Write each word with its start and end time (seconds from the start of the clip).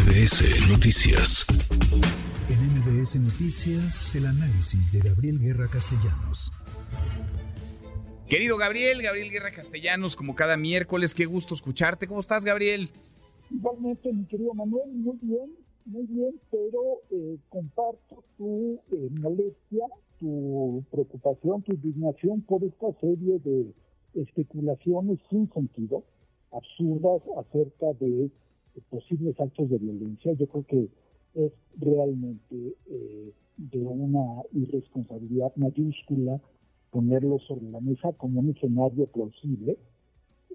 MBS 0.00 0.70
Noticias. 0.70 1.46
En 2.48 2.58
MBS 2.78 3.16
Noticias, 3.16 4.14
el 4.14 4.24
análisis 4.26 4.90
de 4.92 5.00
Gabriel 5.00 5.38
Guerra 5.38 5.68
Castellanos. 5.70 6.52
Querido 8.26 8.56
Gabriel, 8.56 9.02
Gabriel 9.02 9.30
Guerra 9.30 9.50
Castellanos, 9.50 10.16
como 10.16 10.34
cada 10.34 10.56
miércoles, 10.56 11.14
qué 11.14 11.26
gusto 11.26 11.52
escucharte. 11.52 12.06
¿Cómo 12.06 12.20
estás, 12.20 12.46
Gabriel? 12.46 12.88
Igualmente, 13.50 14.10
mi 14.10 14.24
querido 14.24 14.54
Manuel, 14.54 14.88
muy 14.90 15.18
bien, 15.20 15.50
muy 15.84 16.06
bien, 16.06 16.34
pero 16.50 17.02
eh, 17.10 17.36
comparto 17.50 18.24
tu 18.38 18.80
eh, 18.92 19.08
molestia, 19.20 19.84
tu 20.18 20.82
preocupación, 20.90 21.62
tu 21.62 21.74
indignación 21.74 22.40
por 22.42 22.64
esta 22.64 22.86
serie 23.00 23.38
de 23.40 23.74
especulaciones 24.14 25.18
sin 25.28 25.52
sentido, 25.52 26.04
absurdas 26.52 27.20
acerca 27.36 27.92
de 28.00 28.30
posibles 28.88 29.38
actos 29.40 29.68
de 29.70 29.78
violencia. 29.78 30.32
Yo 30.32 30.46
creo 30.46 30.64
que 30.66 30.88
es 31.34 31.52
realmente 31.78 32.76
eh, 32.86 33.32
de 33.56 33.78
una 33.78 34.42
irresponsabilidad 34.52 35.52
mayúscula 35.56 36.40
ponerlo 36.90 37.38
sobre 37.40 37.70
la 37.70 37.80
mesa 37.80 38.12
como 38.14 38.40
un 38.40 38.50
escenario 38.50 39.06
plausible. 39.06 39.78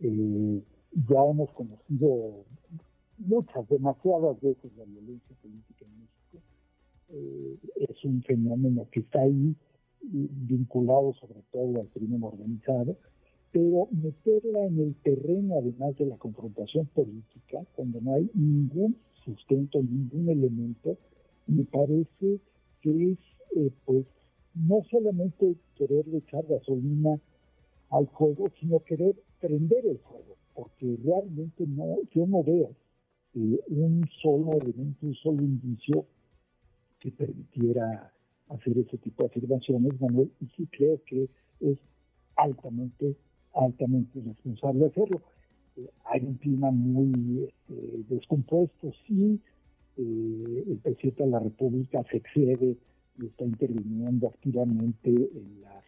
Eh, 0.02 0.62
ya 1.10 1.24
hemos 1.24 1.52
conocido 1.52 2.46
muchas, 3.18 3.68
demasiadas 3.70 4.40
veces 4.42 4.72
la 4.78 4.86
violencia 4.86 5.36
política 5.42 5.86
en 5.86 6.00
México. 6.00 6.46
Eh, 7.10 7.58
es 7.90 8.04
un 8.04 8.22
fenómeno 8.24 8.88
que 8.92 9.02
está 9.02 9.22
ahí 9.22 9.56
vinculado 10.02 11.14
sobre 11.14 11.42
todo 11.52 11.82
al 11.82 11.88
crimen 11.90 12.22
organizado 12.24 12.96
pero 13.56 13.88
meterla 13.90 14.66
en 14.66 14.82
el 14.82 14.96
terreno, 14.96 15.60
además 15.60 15.96
de 15.96 16.08
la 16.08 16.18
confrontación 16.18 16.88
política, 16.88 17.66
cuando 17.74 18.02
no 18.02 18.16
hay 18.16 18.30
ningún 18.34 18.98
sustento, 19.24 19.82
ningún 19.82 20.28
elemento, 20.28 20.98
me 21.48 21.64
parece 21.64 22.42
que 22.82 23.12
es, 23.12 23.18
eh, 23.56 23.72
pues, 23.86 24.06
no 24.56 24.84
solamente 24.92 25.56
querer 25.78 26.04
echar 26.14 26.46
gasolina 26.48 27.18
al 27.92 28.08
fuego, 28.10 28.50
sino 28.60 28.82
querer 28.82 29.16
prender 29.40 29.86
el 29.86 30.00
fuego, 30.00 30.36
porque 30.54 30.98
realmente 31.02 31.66
no, 31.66 32.00
yo 32.14 32.28
no 32.28 32.44
veo 32.44 32.76
eh, 33.36 33.58
un 33.70 34.06
solo 34.22 34.60
elemento, 34.60 34.98
un 35.08 35.16
solo 35.16 35.42
indicio 35.42 36.06
que 37.00 37.10
permitiera 37.10 38.12
hacer 38.50 38.78
ese 38.80 38.98
tipo 38.98 39.24
de 39.24 39.28
afirmaciones, 39.28 40.02
Manuel, 40.02 40.30
y 40.42 40.48
sí 40.58 40.68
creo 40.74 41.02
que 41.06 41.30
es 41.62 41.78
altamente 42.36 43.16
altamente 43.56 44.20
responsable 44.22 44.88
hacerlo. 44.88 45.22
Eh, 45.78 45.90
hay 46.06 46.22
un 46.22 46.36
clima 46.36 46.72
muy 46.72 47.48
este, 47.48 48.04
descompuesto, 48.10 48.92
sí, 49.08 49.40
eh, 49.98 50.64
el 50.68 50.78
presidente 50.84 51.24
de 51.24 51.30
la 51.30 51.40
República 51.40 52.04
se 52.10 52.18
excede 52.18 52.78
y 53.18 53.26
está 53.26 53.46
interviniendo 53.46 54.28
activamente 54.28 55.10
en 55.10 55.62
las 55.62 55.84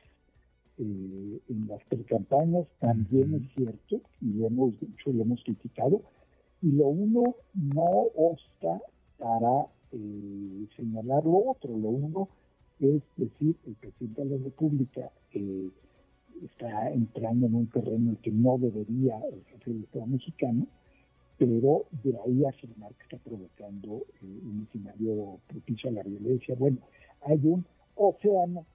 eh, 0.79 1.41
en 1.49 1.67
las 1.67 1.83
precampañas, 1.85 2.67
también 2.79 3.33
es 3.33 3.51
cierto, 3.55 3.99
y 4.21 4.33
lo 4.33 4.47
hemos 4.47 4.79
dicho, 4.79 5.11
lo 5.11 5.23
hemos 5.23 5.43
criticado, 5.43 6.03
y 6.61 6.71
lo 6.71 6.87
uno 6.87 7.23
no 7.53 8.07
obsta 8.15 8.79
para 9.17 9.67
señalar 10.75 11.23
lo 11.23 11.51
otro, 11.51 11.75
lo 11.75 11.89
uno 11.89 12.29
es 12.79 13.01
decir, 13.15 13.55
el 13.65 13.73
presidente 13.75 14.23
de 14.23 14.37
la 14.37 14.43
República 14.43 15.11
eh, 15.33 15.69
está 16.45 16.91
entrando 16.91 17.47
en 17.47 17.55
un 17.55 17.67
terreno 17.67 18.11
en 18.11 18.15
que 18.17 18.31
no 18.31 18.57
debería 18.57 19.19
el 19.31 19.43
jefe 19.45 19.71
Estado 19.71 20.05
mexicano, 20.07 20.67
pero 21.37 21.85
de 22.03 22.17
ahí 22.25 22.45
afirmar 22.45 22.93
que 22.95 23.03
está 23.03 23.17
provocando 23.17 24.05
eh, 24.21 24.39
un 24.43 24.67
escenario 24.67 25.39
propicio 25.47 25.89
a 25.89 25.93
la 25.93 26.03
violencia. 26.03 26.55
Bueno, 26.55 26.77
hay 27.21 27.39
un 27.43 27.65
océano 27.95 28.65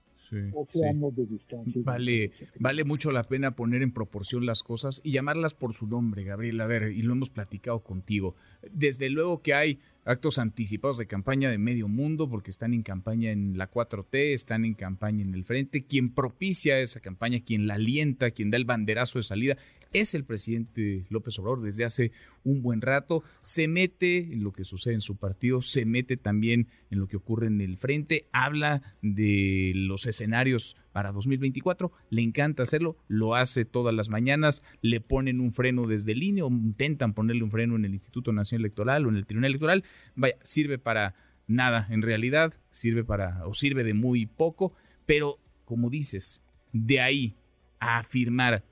océano 0.53 1.11
de 1.11 1.25
distancia. 1.25 1.81
Vale, 1.83 2.31
vale 2.59 2.83
mucho 2.83 3.11
la 3.11 3.23
pena 3.23 3.55
poner 3.55 3.81
en 3.81 3.91
proporción 3.91 4.45
las 4.45 4.63
cosas 4.63 5.01
y 5.03 5.11
llamarlas 5.11 5.53
por 5.53 5.73
su 5.73 5.87
nombre, 5.87 6.23
Gabriel. 6.23 6.61
A 6.61 6.67
ver, 6.67 6.91
y 6.91 7.01
lo 7.01 7.13
hemos 7.13 7.29
platicado 7.29 7.79
contigo. 7.79 8.35
Desde 8.71 9.09
luego 9.09 9.41
que 9.41 9.53
hay 9.53 9.79
actos 10.05 10.37
anticipados 10.37 10.97
de 10.97 11.07
campaña 11.07 11.49
de 11.49 11.57
medio 11.57 11.87
mundo, 11.87 12.29
porque 12.29 12.51
están 12.51 12.73
en 12.73 12.83
campaña 12.83 13.31
en 13.31 13.57
la 13.57 13.71
4T, 13.71 14.33
están 14.33 14.65
en 14.65 14.73
campaña 14.73 15.21
en 15.23 15.33
el 15.33 15.45
frente. 15.45 15.85
Quien 15.85 16.13
propicia 16.13 16.79
esa 16.79 16.99
campaña, 16.99 17.39
quien 17.39 17.67
la 17.67 17.75
alienta, 17.75 18.31
quien 18.31 18.51
da 18.51 18.57
el 18.57 18.65
banderazo 18.65 19.19
de 19.19 19.23
salida, 19.23 19.57
es 19.93 20.13
el 20.15 20.25
presidente 20.25 21.05
López 21.09 21.37
Obrador 21.39 21.61
desde 21.61 21.85
hace 21.85 22.11
un 22.43 22.61
buen 22.61 22.81
rato. 22.81 23.23
Se 23.41 23.67
mete 23.67 24.17
en 24.17 24.43
lo 24.43 24.51
que 24.51 24.65
sucede 24.65 24.95
en 24.95 25.01
su 25.01 25.15
partido, 25.15 25.61
se 25.61 25.85
mete 25.85 26.17
también 26.17 26.67
en 26.89 26.99
lo 26.99 27.07
que 27.07 27.17
ocurre 27.17 27.47
en 27.47 27.61
el 27.61 27.77
frente, 27.77 28.27
habla 28.31 28.81
de 29.01 29.71
los 29.75 30.05
escenarios 30.05 30.75
para 30.91 31.11
2024, 31.11 31.91
le 32.09 32.21
encanta 32.21 32.63
hacerlo, 32.63 32.97
lo 33.07 33.35
hace 33.35 33.65
todas 33.65 33.95
las 33.95 34.09
mañanas, 34.09 34.63
le 34.81 35.01
ponen 35.01 35.39
un 35.39 35.51
freno 35.51 35.87
desde 35.87 36.11
el 36.11 36.21
INE 36.21 36.43
o 36.43 36.49
intentan 36.49 37.13
ponerle 37.13 37.43
un 37.43 37.51
freno 37.51 37.75
en 37.75 37.85
el 37.85 37.93
Instituto 37.93 38.31
Nacional 38.31 38.65
Electoral 38.65 39.05
o 39.05 39.09
en 39.09 39.15
el 39.15 39.25
Tribunal 39.25 39.51
Electoral, 39.51 39.83
vaya, 40.15 40.35
sirve 40.43 40.77
para 40.77 41.15
nada 41.47 41.87
en 41.89 42.01
realidad, 42.01 42.53
sirve 42.71 43.03
para 43.03 43.45
o 43.47 43.53
sirve 43.53 43.83
de 43.83 43.93
muy 43.93 44.25
poco, 44.25 44.73
pero 45.05 45.39
como 45.65 45.89
dices, 45.89 46.43
de 46.71 46.99
ahí 47.01 47.35
a 47.79 47.99
afirmar 47.99 48.63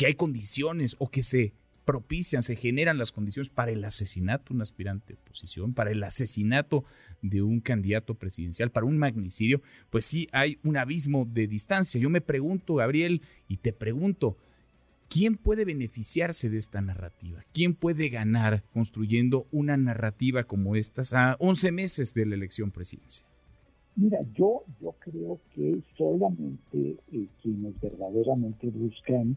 que 0.00 0.06
hay 0.06 0.14
condiciones 0.14 0.96
o 0.98 1.10
que 1.10 1.22
se 1.22 1.52
propician, 1.84 2.40
se 2.40 2.56
generan 2.56 2.96
las 2.96 3.12
condiciones 3.12 3.50
para 3.50 3.70
el 3.70 3.84
asesinato 3.84 4.44
de 4.48 4.54
un 4.54 4.62
aspirante 4.62 5.12
de 5.12 5.20
oposición, 5.20 5.74
para 5.74 5.90
el 5.90 6.02
asesinato 6.02 6.86
de 7.20 7.42
un 7.42 7.60
candidato 7.60 8.14
presidencial, 8.14 8.70
para 8.70 8.86
un 8.86 8.96
magnicidio, 8.96 9.60
pues 9.90 10.06
sí 10.06 10.26
hay 10.32 10.58
un 10.64 10.78
abismo 10.78 11.28
de 11.30 11.46
distancia. 11.46 12.00
Yo 12.00 12.08
me 12.08 12.22
pregunto, 12.22 12.76
Gabriel, 12.76 13.20
y 13.46 13.58
te 13.58 13.74
pregunto, 13.74 14.38
¿quién 15.10 15.36
puede 15.36 15.66
beneficiarse 15.66 16.48
de 16.48 16.56
esta 16.56 16.80
narrativa? 16.80 17.44
¿Quién 17.52 17.74
puede 17.74 18.08
ganar 18.08 18.62
construyendo 18.72 19.48
una 19.52 19.76
narrativa 19.76 20.44
como 20.44 20.76
esta 20.76 21.02
a 21.12 21.36
11 21.40 21.72
meses 21.72 22.14
de 22.14 22.24
la 22.24 22.36
elección 22.36 22.70
presidencial? 22.70 23.28
Mira, 23.96 24.20
yo, 24.32 24.64
yo 24.80 24.94
creo 24.98 25.42
que 25.54 25.82
solamente 25.98 26.96
eh, 27.12 27.26
quienes 27.42 27.78
verdaderamente 27.82 28.70
buscan 28.70 29.36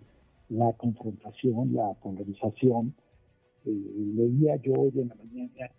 la 0.50 0.74
confrontación, 0.74 1.74
la 1.74 1.94
polarización. 1.96 2.94
Eh, 3.66 3.72
leía 4.16 4.58
yo 4.58 4.74
hoy 4.74 4.92
en 4.96 5.10
la 5.10 5.16
mañana 5.16 5.72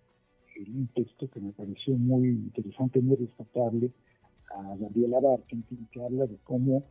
un 0.68 0.88
texto 0.94 1.28
que 1.28 1.40
me 1.40 1.52
pareció 1.52 1.96
muy 1.96 2.28
interesante, 2.28 3.00
muy 3.00 3.16
destacable, 3.16 3.90
a 4.56 4.76
Gabriela 4.76 5.20
Barkentin, 5.20 5.88
que 5.90 6.02
habla 6.02 6.26
de 6.26 6.38
cómo 6.44 6.84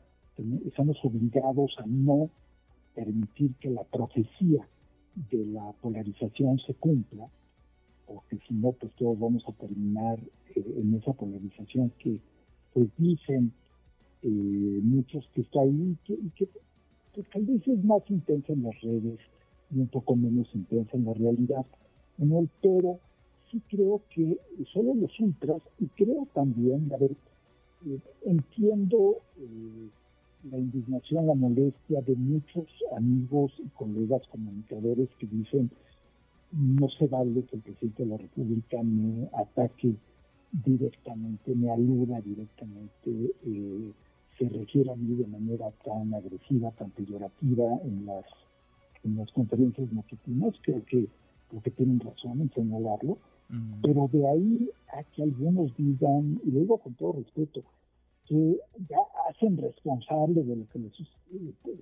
estamos 0.66 0.98
obligados 1.04 1.74
a 1.78 1.86
no 1.86 2.30
permitir 2.96 3.54
que 3.56 3.70
la 3.70 3.84
profecía 3.84 4.68
de 5.32 5.46
la 5.46 5.72
polarización 5.82 6.60
se 6.60 6.74
cumpla, 6.74 7.28
porque 8.06 8.40
si 8.48 8.54
no, 8.54 8.72
pues 8.74 8.92
todos 8.94 9.18
vamos 9.20 9.44
a 9.48 9.54
terminar 9.54 10.20
eh, 10.56 10.76
en 10.78 10.96
esa 10.96 11.14
polarización 11.14 11.92
que 12.00 12.20
pues 12.74 12.90
dicen 12.98 13.54
eh, 14.24 14.28
muchos 14.28 15.28
que 15.34 15.42
está 15.42 15.62
ahí 15.62 15.96
y 16.08 16.30
que 16.32 16.50
pues 17.14 17.28
tal 17.30 17.44
vez 17.44 17.68
es 17.68 17.84
más 17.84 18.02
intensa 18.10 18.54
en 18.54 18.64
las 18.64 18.80
redes 18.82 19.20
y 19.72 19.80
un 19.80 19.88
poco 19.88 20.16
menos 20.16 20.48
intensa 20.54 20.98
en 20.98 21.06
la 21.06 21.14
realidad. 21.14 21.66
En 22.20 22.32
el 22.32 22.50
pero 22.62 23.00
sí 23.52 23.62
creo 23.70 24.02
que 24.10 24.38
solo 24.74 24.94
los 24.96 25.20
ultras, 25.20 25.62
y 25.80 25.88
creo 25.88 26.28
también, 26.34 26.92
a 26.94 26.98
ver, 26.98 27.12
eh, 27.86 28.00
entiendo 28.26 29.22
eh, 29.38 29.90
la 30.50 30.58
indignación, 30.58 31.28
la 31.28 31.36
molestia 31.36 32.02
de 32.02 32.16
muchos 32.16 32.68
amigos 32.96 33.54
y 33.60 33.68
colegas 33.70 34.22
comunicadores 34.30 35.10
que 35.20 35.28
dicen 35.28 35.70
no 36.52 36.88
se 36.90 37.08
vale 37.08 37.44
que 37.44 37.56
el 37.56 37.62
presidente 37.64 38.04
de 38.04 38.10
la 38.10 38.18
República 38.18 38.84
me 38.84 39.28
ataque 39.34 39.96
directamente, 40.52 41.56
me 41.56 41.72
aluda 41.72 42.22
directamente. 42.22 43.34
Eh, 43.46 43.92
se 44.38 44.50
refiere 44.50 44.92
a 44.92 44.96
mí 44.96 45.16
de 45.16 45.28
manera 45.28 45.72
tan 45.84 46.14
agresiva, 46.14 46.72
tan 46.72 46.92
peyorativa 46.92 47.80
en 47.84 48.06
las, 48.06 48.26
en 49.04 49.18
las 49.18 49.32
conferencias 49.32 49.92
matutinas, 49.92 50.54
creo 50.62 50.84
que, 50.86 51.08
creo 51.50 51.62
que 51.62 51.72
tienen 51.72 52.00
razón 52.00 52.42
en 52.42 52.52
señalarlo, 52.52 53.18
pero 53.84 54.10
de 54.12 54.28
ahí 54.28 54.70
a 54.88 55.04
que 55.04 55.22
algunos 55.22 55.76
digan, 55.78 56.42
y 56.44 56.52
lo 56.52 56.62
digo 56.62 56.78
con 56.80 56.96
todo 56.96 57.14
respeto, 57.14 57.64
que 58.26 58.58
ya 58.90 58.98
hacen 59.30 59.58
responsable 59.58 60.44
de 60.44 60.56
lo 60.56 60.68
que 60.70 60.80
le 60.80 60.90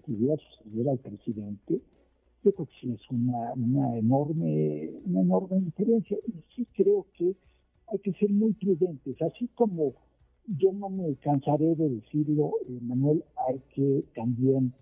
pudiera 0.02 0.36
suceder 0.38 0.90
al 0.90 0.98
presidente, 0.98 1.80
yo 2.44 2.52
creo 2.54 2.66
que 2.66 2.74
sí 2.82 2.92
es 2.92 3.10
una, 3.10 3.54
una 3.54 3.98
enorme, 3.98 4.90
una 5.06 5.22
enorme 5.22 5.60
diferencia, 5.62 6.18
y 6.28 6.34
sí 6.56 6.68
creo 6.74 7.06
que 7.14 7.36
hay 7.88 8.00
que 8.00 8.14
ser 8.14 8.32
muy 8.32 8.54
prudentes, 8.54 9.22
así 9.22 9.48
como 9.56 9.94
yo 10.58 10.74
no 10.74 10.90
me 10.90 11.16
cansaré 11.18 11.76
de 11.76 11.90
decirlo, 11.90 12.54
eh, 12.68 12.80
Manuel, 12.82 13.24
hay 13.48 13.60
que 13.74 14.04
también 14.16 14.74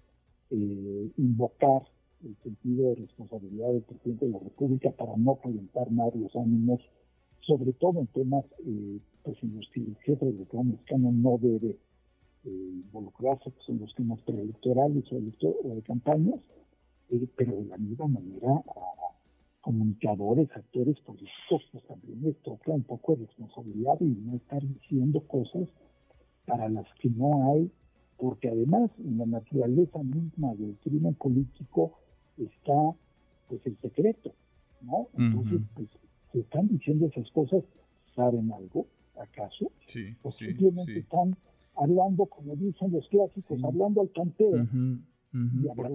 eh, 0.51 1.12
invocar 1.18 1.83
el 2.24 2.36
sentido 2.44 2.89
de 2.89 2.95
responsabilidad 2.95 3.71
del 3.71 3.83
presidente 3.83 4.25
de 4.25 4.31
la 4.31 4.39
República 4.39 4.92
para 4.92 5.16
no 5.18 5.36
calentar 5.36 5.89
más 5.92 6.13
los 6.16 6.36
ánimos, 6.36 6.81
sobre 7.42 7.74
todo 7.74 8.00
en 8.00 8.07
temas 8.07 8.45
eh, 8.66 9.00
pues 9.24 9.38
en 9.44 9.56
los 9.56 9.69
que 9.74 9.81
el 9.81 9.95
jefe 9.98 10.25
del 10.25 10.38
gobierno 10.38 10.71
mexicano 10.71 11.12
no 11.12 11.38
debe 11.38 11.77
eh, 12.45 12.50
involucrarse, 12.50 13.51
que 13.51 13.62
son 13.66 13.80
los 13.80 13.94
temas 13.95 14.21
preelectorales 14.21 15.06
o, 15.12 15.19
de 15.75 15.81
campañas, 15.83 16.39
eh, 17.10 17.27
pero 17.36 17.56
de 17.57 17.66
la 17.66 17.77
misma 17.77 18.07
manera 18.07 18.63
a 18.68 19.19
comunicadores, 19.69 20.50
actores 20.56 21.00
políticos, 21.01 21.62
pues 21.71 21.86
también 21.86 22.24
les 22.24 22.36
toca 22.42 22.71
un 22.71 22.81
poco 22.81 23.16
de 23.16 23.27
responsabilidad 23.27 23.98
y 24.01 24.06
no 24.06 24.36
estar 24.36 24.63
diciendo 24.68 25.21
cosas 25.27 25.69
para 26.48 26.68
las 26.69 26.88
que 27.00 27.07
no 27.12 27.51
hay, 27.54 27.71
porque 28.18 28.50
además 28.50 28.89
en 28.98 29.19
la 29.19 29.27
naturaleza 29.27 30.00
misma 30.01 30.56
del 30.56 30.75
crimen 30.77 31.13
político 31.13 32.00
está 32.39 32.95
pues 33.48 33.63
el 33.68 33.77
secreto, 33.77 34.33
¿no? 34.81 35.07
Entonces, 35.16 35.62
pues 35.75 35.88
se 36.31 36.39
están 36.39 36.68
diciendo 36.68 37.06
esas 37.06 37.30
cosas, 37.30 37.63
¿saben 38.16 38.51
algo? 38.51 38.88
¿Acaso? 39.21 39.71
Sí, 39.86 40.16
o 40.24 40.31
simplemente 40.31 40.98
están 40.98 41.38
hablando, 41.75 42.25
como 42.25 42.56
dicen 42.56 42.92
los 42.92 43.07
clásicos, 43.10 43.63
hablando 43.63 44.01
al 44.01 44.12
canteo. 44.13 44.68
¿Por, 45.75 45.93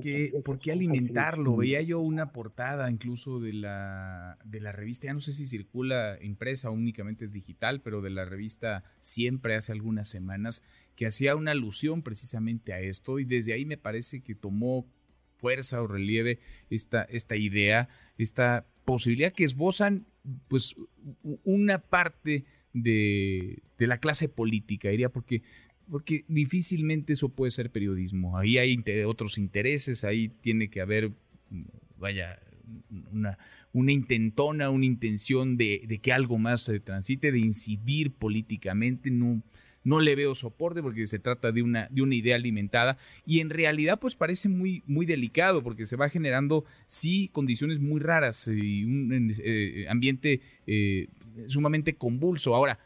qué, 0.61 0.71
alimentarlo? 0.71 1.57
Veía 1.57 1.83
yo 1.83 1.99
una 1.99 2.31
portada 2.31 2.89
incluso 2.89 3.41
de 3.41 3.53
la, 3.53 4.39
de 4.45 4.61
la 4.61 4.71
revista, 4.71 5.09
ya 5.09 5.13
no 5.13 5.21
sé 5.21 5.33
si 5.33 5.49
circula 5.49 6.19
impresa 6.23 6.71
o 6.71 6.73
únicamente 6.73 7.25
es 7.25 7.33
digital, 7.33 7.81
pero 7.81 8.01
de 8.01 8.11
la 8.11 8.25
revista 8.25 8.85
Siempre 9.01 9.57
hace 9.57 9.73
algunas 9.73 10.09
semanas, 10.09 10.63
que 10.95 11.07
hacía 11.07 11.35
una 11.35 11.51
alusión 11.51 12.03
precisamente 12.03 12.73
a 12.73 12.81
esto 12.81 13.19
y 13.19 13.25
desde 13.25 13.53
ahí 13.55 13.65
me 13.65 13.77
parece 13.77 14.21
que 14.23 14.37
tomó 14.37 14.87
fuerza 15.39 15.83
o 15.83 15.89
relieve 15.89 16.39
esta, 16.71 17.03
esta 17.03 17.35
idea, 17.35 17.89
esta 18.19 18.67
posibilidad 18.85 19.33
que 19.33 19.45
esbozan 19.45 20.07
pues 20.49 20.77
una 21.43 21.79
parte 21.79 22.45
de, 22.73 23.63
de 23.79 23.87
la 23.87 23.99
clase 23.99 24.29
política, 24.29 24.91
diría, 24.91 25.09
porque 25.09 25.43
porque 25.91 26.25
difícilmente 26.29 27.13
eso 27.13 27.29
puede 27.29 27.51
ser 27.51 27.71
periodismo. 27.71 28.39
Ahí 28.39 28.59
hay 28.59 28.83
otros 29.07 29.39
intereses, 29.39 30.05
ahí 30.05 30.29
tiene 30.29 30.69
que 30.69 30.81
haber, 30.81 31.13
vaya, 31.99 32.39
una, 33.73 33.93
intentona, 33.93 34.71
una 34.71 34.87
intención 34.87 35.57
de, 35.57 36.01
que 36.03 36.13
algo 36.13 36.39
más 36.39 36.63
se 36.63 36.81
transite, 36.81 37.33
de 37.33 37.39
incidir 37.39 38.13
políticamente. 38.13 39.11
No, 39.11 39.43
no 39.83 40.01
le 40.01 40.15
veo 40.15 40.35
soporte 40.35 40.83
porque 40.83 41.07
se 41.07 41.19
trata 41.19 41.53
de 41.53 41.63
una, 41.63 41.89
de 41.91 42.03
una 42.03 42.15
idea 42.15 42.37
alimentada 42.37 42.97
y 43.27 43.41
en 43.41 43.51
realidad 43.51 43.99
pues 44.01 44.15
parece 44.15 44.49
muy, 44.49 44.83
muy 44.87 45.05
delicado 45.05 45.63
porque 45.63 45.85
se 45.85 45.97
va 45.97 46.09
generando 46.09 46.65
sí 46.87 47.29
condiciones 47.33 47.81
muy 47.81 48.01
raras 48.01 48.49
y 48.49 48.85
un 48.85 49.35
eh, 49.39 49.87
ambiente 49.91 50.41
eh, 50.67 51.09
sumamente 51.49 51.95
convulso. 51.95 52.55
Ahora, 52.55 52.79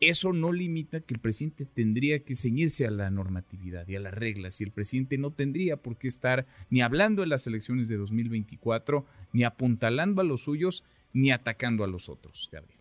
eso 0.00 0.32
no 0.32 0.52
limita 0.52 1.00
que 1.00 1.14
el 1.14 1.20
presidente 1.20 1.66
tendría 1.66 2.20
que 2.20 2.34
ceñirse 2.34 2.86
a 2.86 2.90
la 2.90 3.10
normatividad 3.10 3.86
y 3.88 3.96
a 3.96 4.00
las 4.00 4.14
reglas 4.14 4.60
y 4.60 4.64
el 4.64 4.70
presidente 4.70 5.18
no 5.18 5.32
tendría 5.32 5.76
por 5.76 5.96
qué 5.96 6.08
estar 6.08 6.46
ni 6.70 6.82
hablando 6.82 7.22
de 7.22 7.28
las 7.28 7.46
elecciones 7.46 7.88
de 7.88 7.96
2024, 7.96 9.04
ni 9.32 9.44
apuntalando 9.44 10.20
a 10.20 10.24
los 10.24 10.42
suyos, 10.42 10.84
ni 11.12 11.32
atacando 11.32 11.84
a 11.84 11.88
los 11.88 12.08
otros, 12.08 12.48
Gabriel. 12.52 12.78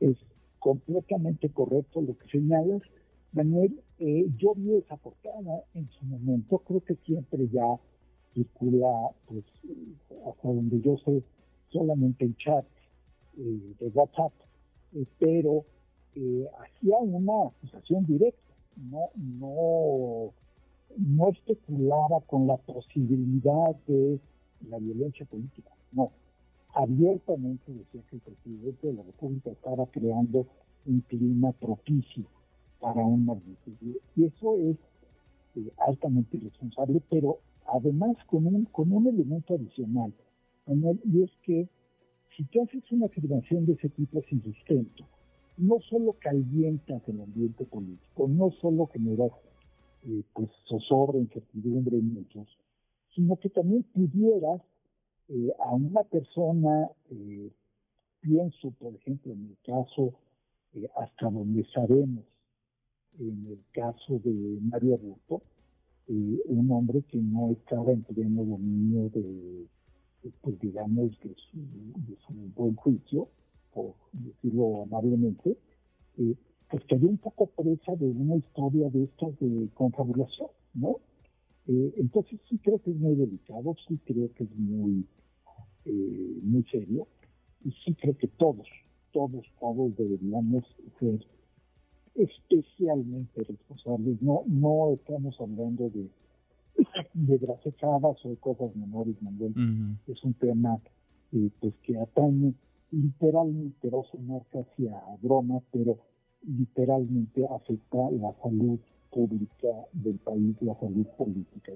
Es 0.00 0.16
completamente 0.58 1.48
correcto 1.48 2.02
lo 2.02 2.16
que 2.18 2.28
señalas. 2.28 2.82
Daniel, 3.32 3.80
eh, 3.98 4.26
yo 4.36 4.54
vi 4.54 4.76
esa 4.76 4.96
portada 4.96 5.64
en 5.74 5.88
su 5.90 6.04
momento, 6.04 6.58
creo 6.58 6.80
que 6.80 6.96
siempre 7.04 7.48
ya 7.52 7.66
circula, 8.34 9.10
pues, 9.26 9.44
hasta 10.26 10.48
donde 10.48 10.80
yo 10.80 10.96
sé, 11.04 11.22
solamente 11.70 12.24
en 12.24 12.36
chat 12.36 12.64
eh, 13.38 13.74
de 13.80 13.86
WhatsApp, 13.88 14.32
eh, 14.94 15.04
pero 15.18 15.64
hacía 16.60 16.96
una 16.98 17.48
acusación 17.48 18.06
directa, 18.06 18.54
no, 18.76 19.10
no, 19.16 21.28
especulaba 21.28 22.20
con 22.26 22.46
la 22.46 22.56
posibilidad 22.56 23.74
de 23.86 24.20
la 24.68 24.78
violencia 24.78 25.26
política, 25.26 25.70
no. 25.92 26.12
Abiertamente 26.74 27.72
decía 27.72 28.02
que 28.08 28.16
el 28.16 28.22
presidente 28.22 28.86
de 28.86 28.92
la 28.92 29.02
República 29.02 29.50
estaba 29.50 29.86
creando 29.86 30.46
un 30.86 31.00
clima 31.00 31.52
propicio 31.52 32.24
para 32.80 33.04
un 33.04 33.24
magnicidio. 33.24 34.00
Y 34.16 34.24
eso 34.24 34.56
es 34.58 34.76
eh, 35.56 35.72
altamente 35.78 36.38
responsable, 36.38 37.02
pero 37.10 37.38
además 37.66 38.16
con 38.26 38.46
un, 38.46 38.64
con 38.66 38.92
un 38.92 39.06
elemento 39.06 39.54
adicional, 39.54 40.12
y 40.66 41.22
es 41.22 41.30
que 41.42 41.68
si 42.36 42.44
tú 42.44 42.62
haces 42.62 42.82
una 42.92 43.06
afirmación 43.06 43.66
de 43.66 43.72
ese 43.72 43.88
tipo 43.88 44.22
sin 44.28 44.42
sustento, 44.42 45.04
no 45.58 45.80
solo 45.90 46.14
calientas 46.18 47.02
el 47.08 47.20
ambiente 47.20 47.64
político, 47.64 48.28
no 48.28 48.50
solo 48.60 48.86
generas 48.86 49.32
eh, 50.04 50.22
pues 50.32 50.48
zozobra, 50.68 51.18
incertidumbre 51.18 51.98
en 51.98 52.14
muchos, 52.14 52.48
sino 53.14 53.36
que 53.36 53.50
también 53.50 53.82
pudieras 53.82 54.62
eh, 55.28 55.52
a 55.58 55.74
una 55.74 56.02
persona, 56.04 56.88
eh, 57.10 57.50
pienso 58.20 58.70
por 58.78 58.94
ejemplo 58.94 59.32
en 59.32 59.50
el 59.50 59.56
caso, 59.62 60.14
eh, 60.74 60.88
hasta 60.96 61.28
donde 61.28 61.66
sabemos, 61.74 62.24
en 63.18 63.46
el 63.46 63.58
caso 63.72 64.20
de 64.24 64.58
Mario 64.62 64.96
Ruto, 64.96 65.42
un 66.06 66.70
hombre 66.70 67.02
que 67.02 67.18
no 67.18 67.50
estaba 67.50 67.92
en 67.92 68.02
pleno 68.02 68.42
dominio 68.42 69.10
de, 69.10 69.66
pues 70.40 70.58
digamos, 70.60 71.10
de 71.20 71.34
su, 71.34 71.58
de 71.58 72.16
su 72.26 72.32
buen 72.54 72.74
juicio, 72.76 73.28
por 73.78 73.94
decirlo 74.12 74.82
amablemente, 74.82 75.56
eh, 76.18 76.34
pues 76.68 76.84
quedó 76.84 77.06
un 77.06 77.18
poco 77.18 77.46
presa 77.46 77.94
de 77.94 78.06
una 78.06 78.36
historia 78.36 78.90
de 78.90 79.04
estas 79.04 79.38
de 79.38 79.68
confabulación, 79.74 80.48
¿no? 80.74 80.96
Eh, 81.68 81.94
entonces 81.98 82.40
sí 82.48 82.58
creo 82.58 82.80
que 82.80 82.90
es 82.90 82.96
muy 82.96 83.14
delicado, 83.14 83.76
sí 83.86 83.98
creo 84.04 84.32
que 84.34 84.44
es 84.44 84.56
muy, 84.56 85.06
eh, 85.84 86.40
muy 86.42 86.64
serio, 86.64 87.06
y 87.64 87.70
sí 87.84 87.94
creo 87.94 88.16
que 88.16 88.26
todos, 88.26 88.66
todos, 89.12 89.46
todos 89.60 89.96
deberíamos 89.96 90.64
ser 90.98 91.24
especialmente 92.16 93.44
responsables. 93.44 94.20
No, 94.20 94.42
no 94.46 94.94
estamos 94.94 95.40
hablando 95.40 95.88
de, 95.90 96.08
de 97.14 97.38
grasecadas 97.38 98.24
o 98.24 98.30
de 98.30 98.36
cosas 98.38 98.74
menores, 98.74 99.14
Manuel. 99.22 99.54
Es 100.08 100.24
un 100.24 100.34
tema 100.34 100.80
pues 101.60 101.74
que 101.82 101.96
atañe 101.96 102.54
literalmente 102.90 103.90
va 103.90 104.00
a 104.00 104.10
sonar 104.10 104.42
casi 104.52 104.88
a 104.88 105.16
broma, 105.20 105.60
pero 105.72 105.98
literalmente 106.42 107.44
afecta 107.44 107.98
la 108.12 108.32
salud 108.42 108.78
pública 109.10 109.68
del 109.92 110.18
país, 110.18 110.56
la 110.60 110.78
salud 110.78 111.06
política. 111.16 111.72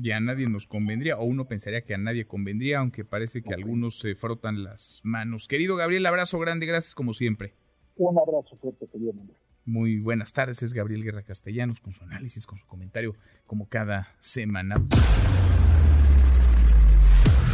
Y 0.00 0.10
a 0.10 0.20
nadie 0.20 0.46
nos 0.48 0.66
convendría, 0.66 1.18
o 1.18 1.24
uno 1.24 1.46
pensaría 1.46 1.82
que 1.82 1.94
a 1.94 1.98
nadie 1.98 2.26
convendría, 2.26 2.78
aunque 2.78 3.04
parece 3.04 3.42
que 3.42 3.54
algunos 3.54 3.98
se 3.98 4.14
frotan 4.14 4.62
las 4.62 5.00
manos. 5.04 5.48
Querido 5.48 5.76
Gabriel, 5.76 6.06
abrazo 6.06 6.38
grande, 6.38 6.66
gracias 6.66 6.94
como 6.94 7.12
siempre. 7.12 7.54
Un 7.96 8.18
abrazo 8.18 8.56
fuerte, 8.56 8.86
querido 8.86 9.12
Manuel. 9.12 9.36
Muy 9.64 10.00
buenas 10.00 10.32
tardes, 10.32 10.62
es 10.62 10.74
Gabriel 10.74 11.04
Guerra 11.04 11.22
Castellanos 11.22 11.80
con 11.80 11.92
su 11.92 12.02
análisis, 12.04 12.46
con 12.46 12.58
su 12.58 12.66
comentario, 12.66 13.14
como 13.46 13.68
cada 13.68 14.08
semana. 14.20 14.76